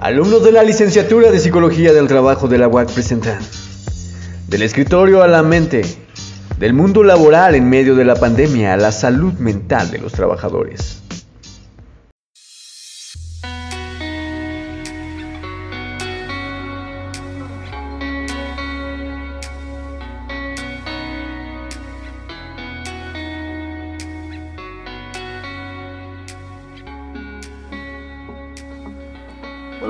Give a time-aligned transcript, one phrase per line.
[0.00, 3.40] alumnos de la licenciatura de Psicología del Trabajo de la UAC presentan
[4.46, 5.82] Del escritorio a la mente,
[6.58, 10.97] del mundo laboral en medio de la pandemia a la salud mental de los trabajadores.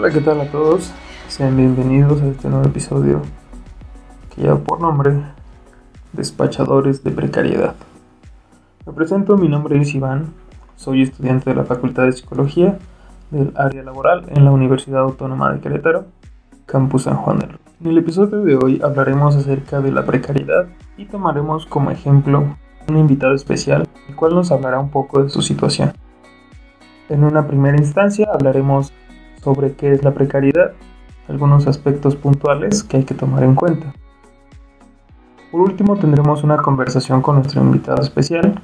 [0.09, 0.91] Hola, ¿qué tal a todos?
[1.29, 3.21] Sean bienvenidos a este nuevo episodio
[4.35, 5.21] que lleva por nombre
[6.15, 7.75] Despachadores de Precariedad.
[8.87, 10.33] Me presento, mi nombre es Iván,
[10.77, 12.79] soy estudiante de la Facultad de Psicología
[13.31, 16.07] del área laboral en la Universidad Autónoma de Querétaro,
[16.65, 21.05] Campus San Juan del En el episodio de hoy hablaremos acerca de la precariedad y
[21.05, 22.57] tomaremos como ejemplo
[22.89, 25.93] un invitado especial, el cual nos hablará un poco de su situación.
[27.11, 28.95] En una primera instancia hablaremos
[29.43, 30.73] sobre qué es la precariedad,
[31.29, 33.93] algunos aspectos puntuales que hay que tomar en cuenta.
[35.51, 38.61] Por último tendremos una conversación con nuestro invitado especial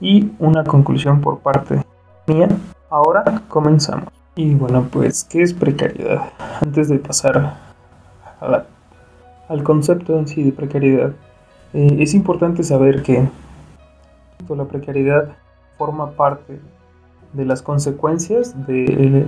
[0.00, 1.84] y una conclusión por parte
[2.26, 2.48] mía.
[2.90, 4.08] Ahora comenzamos.
[4.34, 6.32] Y bueno, pues, ¿qué es precariedad?
[6.62, 7.56] Antes de pasar
[9.48, 11.12] al concepto en sí de precariedad,
[11.72, 13.28] eh, es importante saber que
[14.48, 15.36] la precariedad
[15.76, 16.60] forma parte
[17.32, 19.26] de las consecuencias de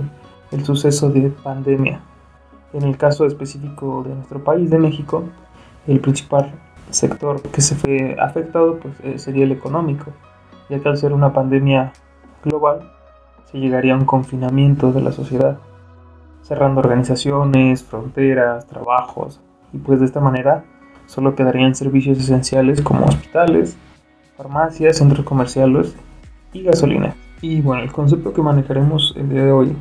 [0.51, 2.01] el suceso de pandemia.
[2.73, 5.23] En el caso específico de nuestro país, de México,
[5.87, 6.53] el principal
[6.89, 10.11] sector que se fue afectado pues, eh, sería el económico,
[10.69, 11.93] ya que al ser una pandemia
[12.43, 12.91] global
[13.51, 15.57] se llegaría a un confinamiento de la sociedad,
[16.41, 19.41] cerrando organizaciones, fronteras, trabajos,
[19.73, 20.63] y pues de esta manera
[21.05, 23.77] solo quedarían servicios esenciales como hospitales,
[24.37, 25.95] farmacias, centros comerciales
[26.53, 27.15] y gasolina.
[27.41, 29.75] Y bueno, el concepto que manejaremos el día de hoy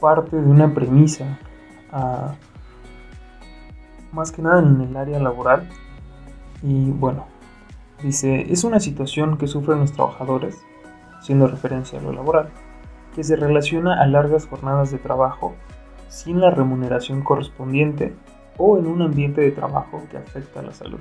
[0.00, 1.38] parte de una premisa,
[4.12, 5.68] más que nada en el área laboral.
[6.62, 7.26] Y bueno,
[8.02, 10.58] dice, es una situación que sufren los trabajadores,
[11.18, 12.50] haciendo referencia a lo laboral,
[13.14, 15.54] que se relaciona a largas jornadas de trabajo
[16.08, 18.14] sin la remuneración correspondiente
[18.56, 21.00] o en un ambiente de trabajo que afecta a la salud.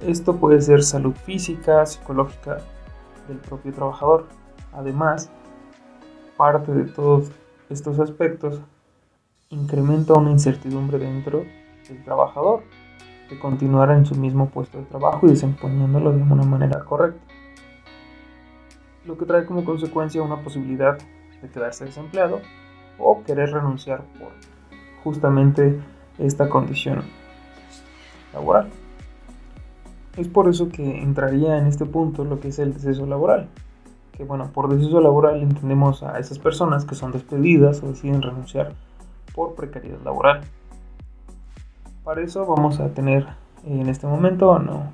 [0.00, 2.58] Esto puede ser salud física, psicológica
[3.28, 4.26] del propio trabajador.
[4.72, 5.30] Además,
[6.36, 7.30] parte de todos
[7.70, 8.60] estos aspectos
[9.50, 11.44] incrementa una incertidumbre dentro
[11.88, 12.62] del trabajador
[13.30, 17.20] de continuar en su mismo puesto de trabajo y desempeñándolo de una manera correcta.
[19.04, 20.98] Lo que trae como consecuencia una posibilidad
[21.42, 22.40] de quedarse desempleado
[22.98, 24.30] o querer renunciar por
[25.04, 25.80] justamente
[26.18, 27.02] esta condición
[28.32, 28.68] laboral.
[30.16, 33.48] Es por eso que entraría en este punto lo que es el deceso laboral
[34.16, 38.72] que bueno, por deceso laboral entendemos a esas personas que son despedidas o deciden renunciar
[39.34, 40.40] por precariedad laboral.
[42.02, 43.26] Para eso vamos a tener
[43.66, 44.90] en este momento a, no,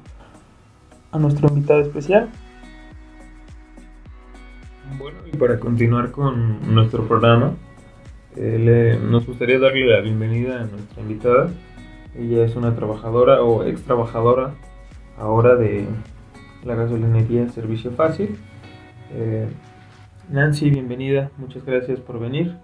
[1.12, 2.30] a nuestro invitado especial.
[4.98, 7.52] Bueno, y para continuar con nuestro programa,
[8.36, 11.50] eh, nos gustaría darle la bienvenida a nuestra invitada.
[12.18, 14.54] Ella es una trabajadora o ex trabajadora
[15.16, 15.86] ahora de
[16.64, 18.36] la gasolinería Servicio Fácil
[19.12, 19.48] eh,
[20.30, 22.54] Nancy, bienvenida, muchas gracias por venir.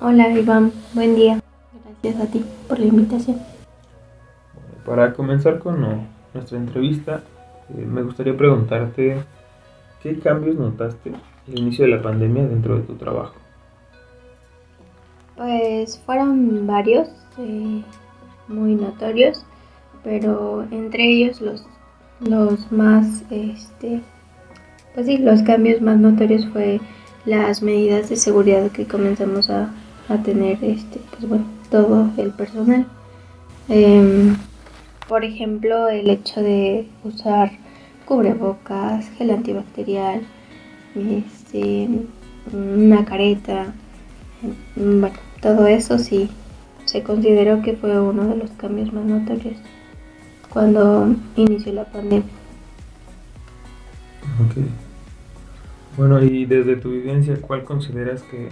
[0.00, 1.40] Hola Iván, buen día.
[2.02, 3.38] Gracias a ti por la invitación.
[4.86, 7.22] Para comenzar con nuestra entrevista,
[7.70, 9.16] eh, me gustaría preguntarte
[10.02, 11.12] qué cambios notaste
[11.46, 13.34] al inicio de la pandemia dentro de tu trabajo.
[15.36, 17.08] Pues fueron varios,
[17.38, 17.82] eh,
[18.48, 19.44] muy notorios,
[20.02, 21.66] pero entre ellos los,
[22.20, 24.00] los más este,
[24.98, 26.80] pues sí, los cambios más notorios fue
[27.24, 29.70] las medidas de seguridad que comenzamos a,
[30.24, 32.84] tener, este, pues bueno, todo el personal.
[33.68, 34.36] Em,
[35.06, 37.52] por ejemplo, el hecho de usar
[38.06, 40.22] cubrebocas, gel antibacterial,
[40.96, 41.88] este,
[42.52, 43.72] una careta,
[44.74, 46.28] bueno, todo eso sí
[46.86, 49.58] se consideró que fue uno de los cambios más notorios
[50.52, 52.24] cuando inició la pandemia.
[55.98, 58.50] Bueno, y desde tu vivencia, ¿cuál consideras que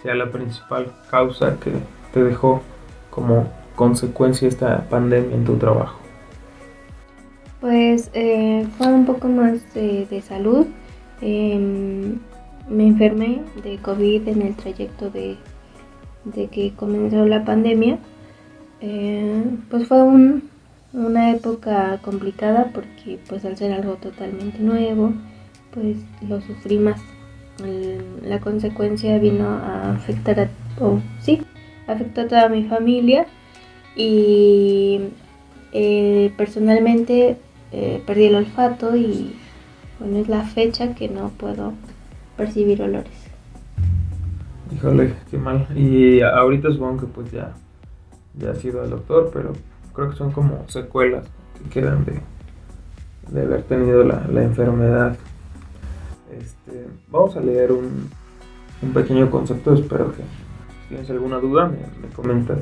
[0.00, 1.72] sea la principal causa que
[2.12, 2.62] te dejó
[3.10, 5.98] como consecuencia esta pandemia en tu trabajo?
[7.60, 10.66] Pues eh, fue un poco más de salud.
[11.20, 12.20] Em,
[12.68, 15.36] me enfermé de COVID en el trayecto de,
[16.52, 17.98] que comenzó la pandemia.
[18.80, 20.00] Eh, pues fue
[20.92, 25.12] una época complicada porque pues al ser algo totalmente nuevo,
[25.74, 27.00] pues lo sufrí más.
[28.22, 30.48] la consecuencia vino a afectar a,
[31.20, 31.42] sí,
[31.86, 33.26] afectó a toda mi familia
[33.96, 35.00] y
[35.72, 37.36] eh, personalmente
[37.72, 39.34] eh, perdí el olfato y
[39.98, 41.72] bueno, es la fecha que no puedo
[42.36, 43.12] percibir olores.
[44.74, 45.66] Híjole, qué mal.
[45.76, 47.52] Y ahorita supongo que pues ya,
[48.38, 49.52] ya ha sido el doctor, pero
[49.92, 51.26] creo que son como secuelas
[51.62, 52.20] que quedan de,
[53.30, 55.16] de haber tenido la, la enfermedad.
[56.38, 58.10] Este, vamos a leer un,
[58.92, 62.58] pequeño concepto, espero que si tienes alguna duda me, me comentas.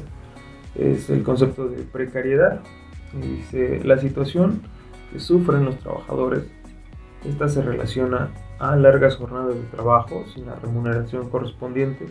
[0.74, 2.60] Es el concepto de precariedad.
[3.12, 4.62] Y dice, la situación
[5.12, 6.44] que sufren los trabajadores,
[7.24, 12.06] esta se relaciona a largas jornadas de trabajo sin la remuneración correspondiente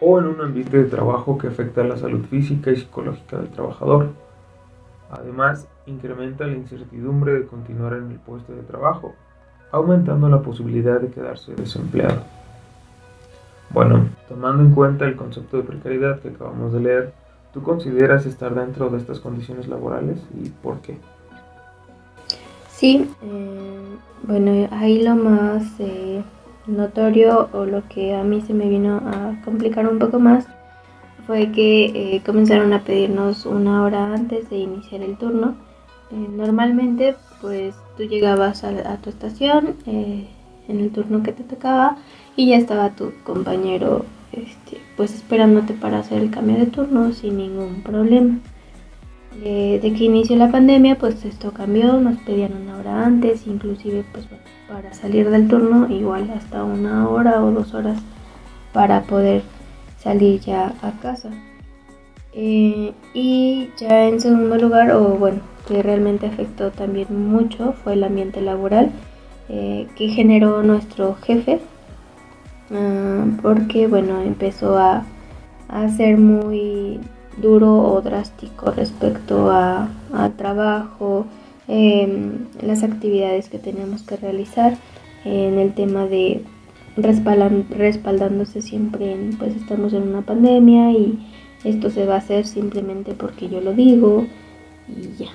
[0.00, 4.10] o en un ambiente de trabajo que afecta la salud física y psicológica del trabajador.
[5.10, 9.14] Además, incrementa la incertidumbre de continuar en el puesto de trabajo,
[9.76, 12.22] aumentando la posibilidad de quedarse desempleado.
[13.70, 17.12] Bueno, tomando en cuenta el concepto de precariedad que acabamos de leer,
[17.52, 20.98] ¿tú consideras estar dentro de estas condiciones laborales y por qué?
[22.70, 26.22] Sí, eh, bueno, ahí lo más eh,
[26.66, 30.46] notorio o lo que a mí se me vino a complicar un poco más
[31.26, 35.56] fue que eh, comenzaron a pedirnos una hora antes de iniciar el turno.
[36.12, 40.26] Eh, normalmente, pues tú llegabas a, tu estación en
[40.68, 41.96] el turno que te tocaba
[42.36, 47.38] y ya estaba tu compañero este, pues esperándote para hacer el cambio de turno sin
[47.38, 48.38] ningún problema
[49.42, 54.26] de, que inició la pandemia, pues esto cambió, nos pedían una hora antes, inclusive pues
[54.68, 57.98] para salir del turno, igual hasta una hora o dos horas
[58.72, 59.42] para poder
[59.98, 61.30] salir ya a casa.
[62.38, 68.04] Eh, y ya en segundo lugar, o bueno, que realmente afectó también mucho, fue el
[68.04, 68.90] ambiente laboral
[69.48, 71.60] eh, que generó nuestro jefe,
[72.72, 75.06] ah, porque bueno, empezó a,
[75.68, 77.00] a ser muy
[77.38, 79.88] duro o drástico respecto a,
[80.36, 81.26] trabajo,
[81.68, 84.76] em, las actividades que tenemos que realizar
[85.24, 86.42] en el tema de
[86.86, 91.18] respaldándose siempre en, pues estamos en una pandemia y
[91.64, 94.26] esto se va a hacer simplemente porque yo lo digo
[94.88, 95.30] y ya.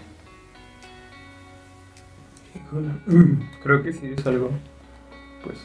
[3.63, 4.49] Creo que sí es algo
[5.43, 5.57] pues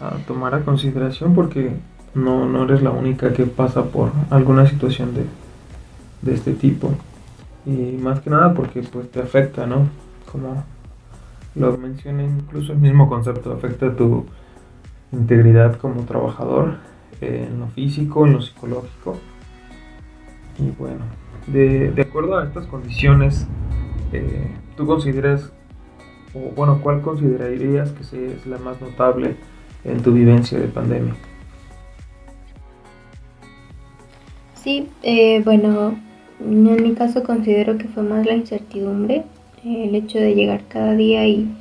[0.00, 1.72] a tomar a consideración porque
[2.14, 5.24] no, no eres la única que pasa por alguna situación de,
[6.22, 6.92] de este tipo.
[7.64, 9.88] Y más que nada porque pues te afecta, ¿no?
[10.30, 10.64] Como
[11.54, 14.26] lo mencioné, incluso el mismo concepto afecta tu
[15.12, 16.76] integridad como trabajador,
[17.20, 19.16] eh, en lo físico, en lo psicológico.
[20.58, 21.04] Y bueno,
[21.46, 23.46] de, de acuerdo a estas condiciones,
[24.12, 25.52] eh, ¿tú consideras,
[26.34, 29.36] o bueno, cuál considerarías que es la más notable
[29.84, 31.14] en tu vivencia de pandemia?
[34.54, 35.96] Sí, eh, bueno,
[36.40, 39.24] en mi caso considero que fue más la incertidumbre,
[39.64, 41.52] el hecho de llegar cada día y,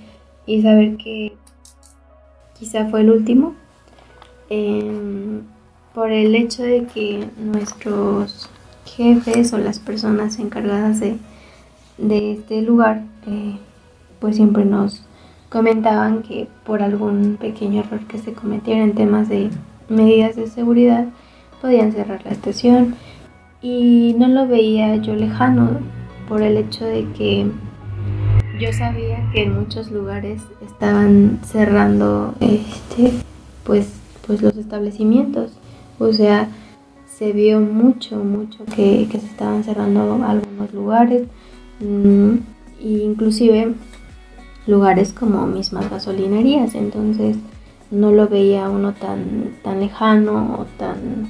[0.62, 1.34] saber que
[2.58, 3.56] quizá fue el último,
[5.94, 8.50] por el hecho de que nuestros
[8.96, 11.18] jefes o las personas encargadas de,
[12.32, 13.58] este lugar, eh,
[14.20, 15.04] pues siempre nos
[15.50, 19.50] comentaban que por algún pequeño error que se cometiera en temas de
[19.90, 21.06] medidas de seguridad,
[21.62, 22.96] podían cerrar la estación.
[23.62, 25.80] Y no lo veía yo lejano
[26.28, 27.48] por el hecho de que
[28.60, 33.12] yo sabía que en muchos lugares estaban cerrando este
[33.64, 33.94] pues
[34.26, 35.54] pues los establecimientos.
[36.00, 36.50] O sea
[37.18, 41.24] se vio mucho mucho que, se estaban cerrando algunos lugares
[41.80, 42.36] mm,
[42.82, 43.74] e inclusive
[44.68, 47.38] lugares como mismas gasolinerías entonces
[47.92, 51.28] no lo veía uno tan tan lejano o tan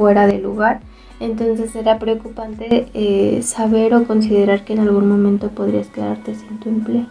[0.00, 0.80] fuera de lugar.
[1.20, 6.70] Entonces era preocupante eh, saber o considerar que en algún momento podrías quedarte sin tu
[6.70, 7.06] empleo.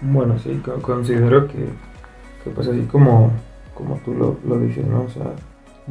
[0.00, 1.68] Bueno, sí, considero que,
[2.54, 3.32] pues así como,
[3.74, 5.02] como tú lo, lo, dices, ¿no?
[5.02, 5.32] O sea,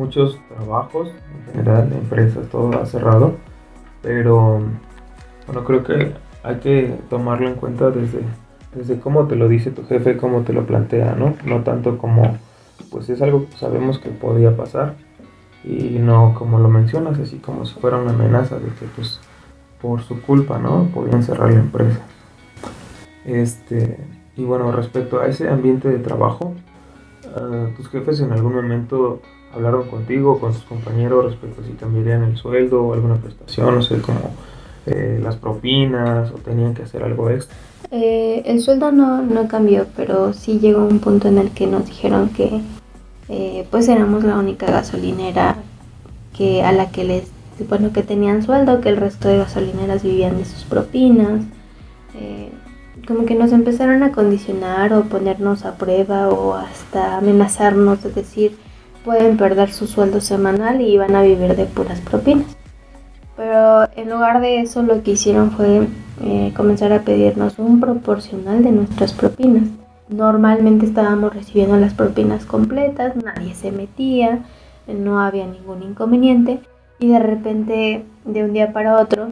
[0.01, 3.35] muchos trabajos, en general, empresas, todo ha cerrado,
[4.01, 4.61] pero
[5.45, 8.21] bueno, creo que hay que tomarlo en cuenta desde,
[8.73, 11.35] desde cómo te lo dice tu jefe, cómo te lo plantea, ¿no?
[11.45, 12.37] No tanto como,
[12.89, 14.95] pues es algo que sabemos que podía pasar,
[15.63, 19.19] y no como lo mencionas, así como si fuera una amenaza de que pues
[19.79, 20.85] por su culpa, ¿no?
[20.93, 21.99] Podían cerrar la empresa.
[23.25, 23.99] Este,
[24.35, 26.55] y bueno, respecto a ese ambiente de trabajo,
[27.35, 29.21] ah, tus jefes en algún momento
[29.53, 33.81] hablaron contigo, con tus compañeros respecto a si cambiarían el sueldo o alguna prestación, no
[33.81, 34.19] sé, como
[34.85, 37.55] eh, las propinas o tenían que hacer algo extra.
[37.91, 41.85] Eh, el sueldo no, no cambió, pero sí llegó un punto en el que nos
[41.85, 42.61] dijeron que
[43.29, 45.57] eh, pues éramos la única gasolinera
[46.35, 47.31] que a la que les
[47.69, 51.43] bueno que tenían sueldo, que el resto de gasolineras vivían de sus propinas.
[53.07, 58.57] Como que nos empezaron a condicionar o ponernos a prueba o hasta amenazarnos de decir
[59.03, 62.55] pueden perder su sueldo semanal y van a vivir de puras propinas.
[63.35, 65.87] Pero en lugar de eso lo que hicieron fue
[66.23, 69.63] eh, comenzar a pedirnos un proporcional de nuestras propinas.
[70.09, 74.43] Normalmente estábamos recibiendo las propinas completas, nadie se metía,
[74.87, 76.59] no había ningún inconveniente
[76.99, 79.31] y de repente de un día para otro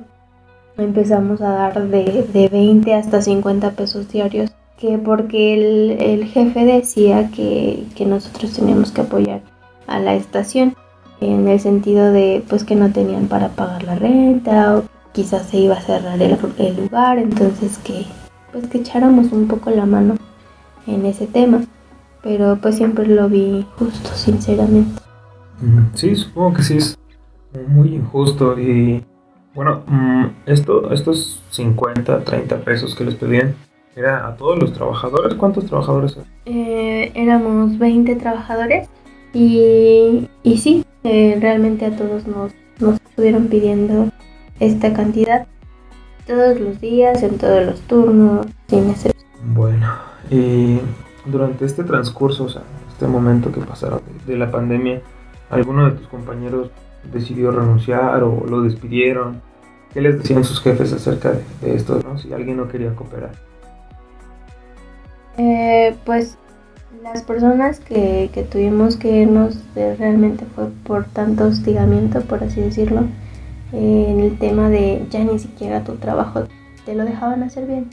[0.77, 6.63] empezamos a dar de, de 20 hasta 50 pesos diarios que porque el, el jefe
[6.63, 9.41] decía que, que, nosotros teníamos que apoyar
[9.89, 10.75] a la estación
[11.21, 15.57] en el sentido de pues que no tenían para pagar la renta o quizás se
[15.57, 18.05] iba a cerrar el, el lugar entonces que
[18.51, 20.15] pues que echáramos un poco la mano
[20.87, 21.61] en ese tema
[22.23, 25.01] pero pues siempre lo vi justo sinceramente
[25.93, 26.97] sí supongo que sí es
[27.67, 29.03] muy injusto y
[29.55, 33.55] bueno, mm, esto, estos 50, 30 pesos que les pedían,
[33.95, 35.33] ¿era a todos los trabajadores?
[35.33, 36.17] ¿Cuántos trabajadores?
[36.45, 38.87] Eh, éramos 20 trabajadores
[39.33, 44.09] y, y sí, eh, realmente a todos nos, nos estuvieron pidiendo
[44.59, 45.47] esta cantidad
[46.27, 49.25] todos los días, en todos los turnos, sin excepción.
[49.53, 49.87] Bueno,
[50.29, 50.79] y
[51.25, 55.01] durante este transcurso, o sea, este momento que pasaron de, de la pandemia,
[55.49, 56.69] ¿alguno de tus compañeros
[57.11, 59.41] decidió renunciar o lo despidieron?
[59.93, 61.31] ¿Qué les decían sus jefes acerca
[61.61, 62.17] de, esto, ¿no?
[62.17, 63.31] si alguien no quería cooperar?
[65.37, 66.37] Eh, pues
[67.13, 73.01] las personas que, que, tuvimos que irnos realmente fue por tanto hostigamiento, por así decirlo,
[73.73, 76.43] eh, en el tema de ya ni siquiera tu trabajo
[76.85, 77.87] te lo dejaban hacer bien.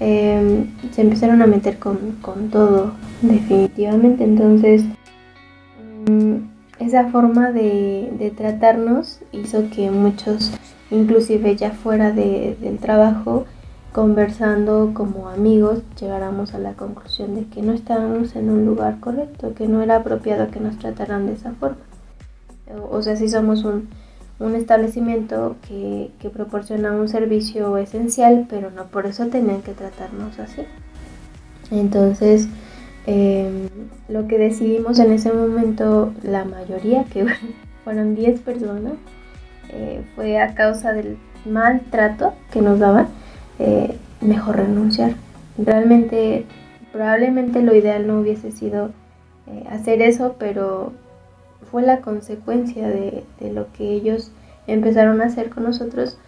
[0.00, 2.92] Eh, se empezaron a meter con, con todo,
[3.22, 4.24] definitivamente.
[4.24, 4.84] Entonces,
[6.08, 6.36] mm,
[6.78, 10.52] esa forma de, de tratarnos hizo que muchos
[10.90, 13.46] inclusive ya fuera de, del trabajo,
[13.92, 19.54] conversando como amigos, llegáramos a la conclusión de que no estábamos en un lugar correcto,
[19.54, 21.76] que no era apropiado que nos trataran de esa forma.
[22.90, 23.88] O sea, si somos un,
[24.38, 30.38] un establecimiento que, que, proporciona un servicio esencial, pero no por eso tenían que tratarnos
[30.38, 30.62] así.
[31.70, 32.48] Entonces,
[33.06, 33.68] eh,
[34.08, 37.26] lo que decidimos en ese momento, la mayoría, que
[37.84, 38.94] fueron 10 personas,
[39.70, 43.08] eh, fue a causa del maltrato que nos daban,
[43.64, 45.14] eh, mejor renunciar.
[45.56, 46.46] Realmente,
[46.92, 48.90] probablemente lo ideal no hubiese sido
[49.46, 50.92] eh, hacer eso, pero
[51.70, 54.32] fue la consecuencia de, lo que ellos
[54.66, 56.18] empezaron a hacer con nosotros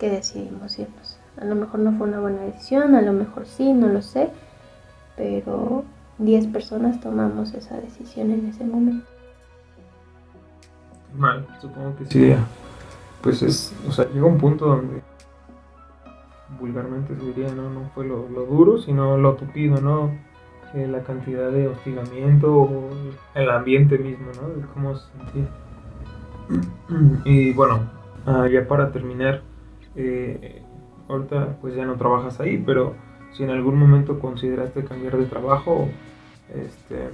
[0.00, 1.18] que decidimos irnos.
[1.40, 4.28] A lo mejor no fue una buena decisión, a lo mejor sí, no lo sé,
[5.16, 5.84] pero
[6.18, 9.06] 10 personas tomamos esa decisión en ese momento.
[11.14, 12.34] Mal, supongo que sí
[13.22, 15.02] pues es, o sea, llega un punto donde
[16.58, 20.10] vulgarmente se diría, no, no fue lo, lo duro, sino lo tupido, ¿no?
[20.74, 22.90] Eh, la cantidad de hostigamiento o
[23.34, 24.48] el ambiente mismo, ¿no?
[24.48, 25.48] De cómo se sentía.
[27.24, 27.90] Y bueno,
[28.26, 29.42] ah, ya para terminar,
[29.94, 30.62] eh,
[31.08, 32.94] ahorita pues ya no trabajas ahí, pero
[33.32, 35.88] si en algún momento consideraste cambiar de trabajo,
[36.52, 37.10] este,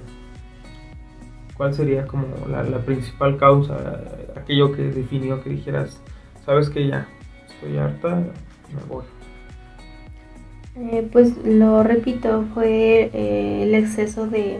[1.57, 3.99] ¿Cuál sería como la, la, principal causa,
[4.35, 5.99] aquello que definió que dijeras,
[6.45, 7.07] sabes que ya
[7.47, 9.03] estoy harta, me voy?
[10.79, 14.59] Eh, pues lo repito, fue eh, el exceso de,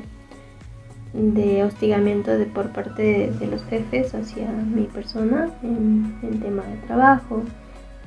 [1.14, 6.78] de hostigamiento de, por parte de, los jefes hacia mi persona en, en tema de
[6.88, 7.44] trabajo,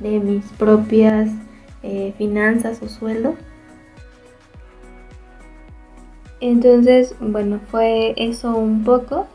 [0.00, 1.30] de mis propias
[1.84, 3.36] eh, finanzas o sueldo.
[6.40, 9.28] Entonces, bueno, fue eso un poco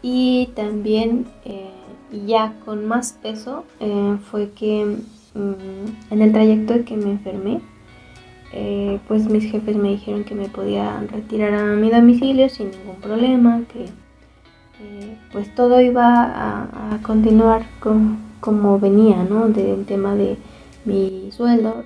[0.00, 1.26] y también
[2.26, 3.64] ya con más peso
[4.30, 4.98] fue que
[5.34, 7.60] mm, en el trayecto que me enfermé,
[8.52, 12.96] eh, pues mis jefes me dijeron que me podía retirar a mi domicilio sin ningún
[12.96, 19.48] problema, que eh, pues todo iba a, a continuar con, como venía, ¿no?
[19.48, 20.36] Del tema de
[20.84, 21.84] mi sueldo,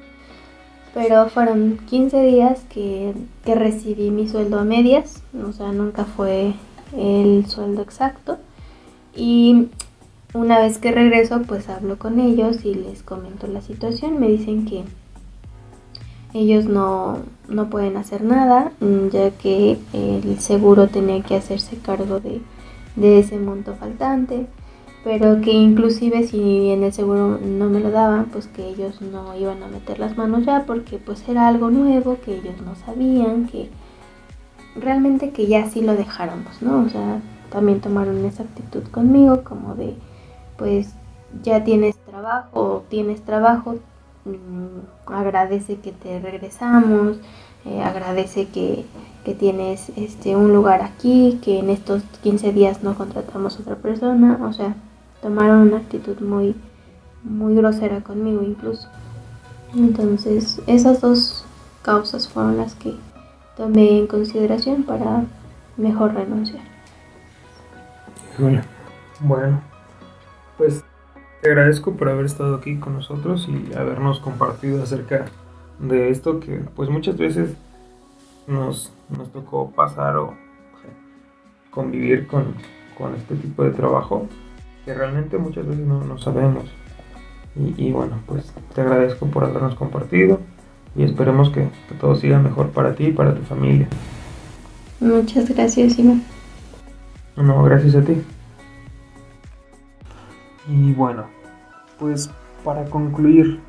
[0.94, 6.54] pero fueron 15 días que, que, recibí mi sueldo a medias, o sea, nunca fue
[6.96, 8.38] el sueldo exacto.
[9.14, 9.68] Y
[10.34, 14.20] una vez que regreso, pues hablo con ellos y les comento la situación.
[14.20, 14.84] Me dicen que
[16.34, 17.18] ellos no,
[17.48, 18.72] no pueden hacer nada,
[19.10, 22.40] ya que el seguro tenía que hacerse cargo de,
[22.96, 24.46] de ese monto faltante.
[25.04, 29.34] pero que inclusive si en el seguro no me lo daban, pues que ellos no
[29.36, 33.46] iban a meter las manos ya porque pues era algo nuevo, que ellos no sabían,
[33.46, 33.70] que
[34.76, 36.82] realmente que ya sí lo dejáramos, ¿no?
[36.84, 37.20] O sea,
[37.50, 39.94] también tomaron esa actitud conmigo como de
[40.58, 40.90] pues
[41.42, 43.76] ya tienes trabajo, tienes trabajo,
[44.28, 47.18] mm, agradece que te regresamos,
[47.64, 48.84] eh, agradece que,
[49.24, 53.76] que, tienes este un lugar aquí, que en estos 15 días no contratamos a otra
[53.76, 54.74] persona, o sea,
[55.22, 56.54] tomaron una actitud muy,
[57.24, 58.88] muy grosera conmigo incluso.
[59.74, 61.44] Entonces, esas dos
[61.82, 62.94] causas fueron las que
[63.56, 65.24] tomé en consideración para
[65.76, 66.62] mejor renunciar.
[69.20, 69.60] Bueno,
[70.56, 70.84] pues
[71.42, 75.26] te agradezco por haber estado aquí con nosotros y habernos compartido acerca
[75.78, 77.54] de esto que pues muchas veces
[78.46, 80.34] nos, nos tocó pasar o
[81.70, 82.54] convivir con,
[82.96, 84.26] con este tipo de trabajo
[84.84, 86.64] que realmente muchas veces no, no sabemos.
[87.76, 90.38] Y, bueno, pues te agradezco por habernos compartido
[90.94, 91.68] y esperemos que,
[92.00, 93.88] todo siga mejor para ti y para tu familia.
[95.00, 96.22] Muchas gracias, Iván.
[97.36, 98.22] No, gracias a ti.
[100.68, 101.26] Y bueno,
[101.98, 102.30] pues
[102.62, 103.60] para concluir,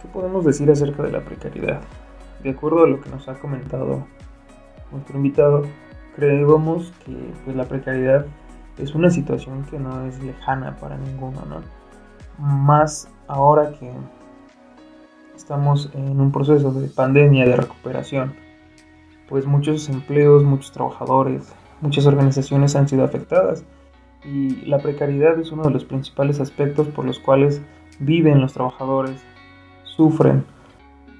[0.00, 1.80] ¿qué podemos decir acerca de la precariedad?
[2.42, 4.06] De acuerdo a lo que nos ha comentado
[4.92, 5.62] nuestro invitado,
[6.14, 8.26] creemos que pues, la precariedad
[8.78, 11.62] es una situación que no es lejana para ninguno, ¿no?
[12.38, 13.92] Más ahora que
[15.34, 18.34] estamos en un proceso de pandemia, de recuperación,
[19.28, 23.64] pues muchos empleos, muchos trabajadores, muchas organizaciones han sido afectadas
[24.24, 27.62] y la precariedad es uno de los principales aspectos por los cuales
[27.98, 29.22] viven los trabajadores,
[29.84, 30.44] sufren,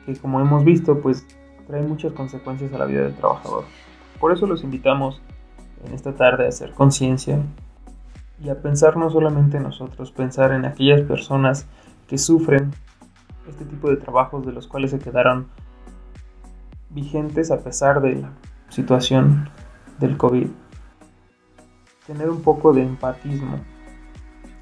[0.06, 1.26] que como hemos visto, pues
[1.66, 3.64] trae muchas consecuencias a la vida del trabajador.
[4.18, 5.20] Por eso los invitamos
[5.84, 7.38] en esta tarde a hacer conciencia
[8.42, 11.66] y a pensar no solamente en nosotros, pensar en aquellas personas
[12.08, 12.72] que sufren
[13.48, 15.46] este tipo de trabajos de los cuales se quedaron
[16.90, 18.30] vigentes a pesar de la
[18.68, 19.48] situación
[19.98, 20.48] del COVID.
[22.10, 23.60] Tener un poco de empatismo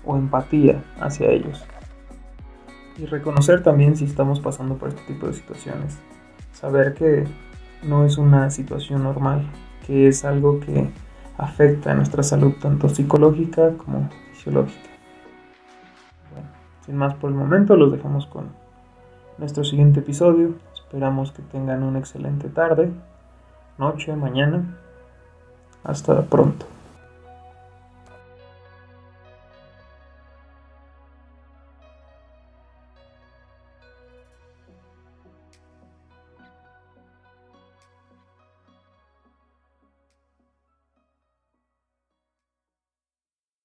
[0.04, 1.64] o empatía hacia ellos.
[2.98, 5.96] Y reconocer también si estamos pasando por este tipo de situaciones.
[6.52, 7.24] Saber que
[7.82, 9.46] no es una situación normal,
[9.86, 10.90] que es algo que
[11.38, 14.90] afecta a nuestra salud tanto psicológica como fisiológica.
[16.30, 16.48] Bueno,
[16.84, 18.50] sin más por el momento, los dejamos con
[19.38, 20.52] nuestro siguiente episodio.
[20.74, 22.90] Esperamos que tengan una excelente tarde,
[23.78, 24.76] noche, mañana.
[25.82, 26.66] Hasta pronto.